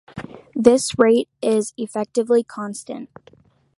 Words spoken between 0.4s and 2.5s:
This rate is effectively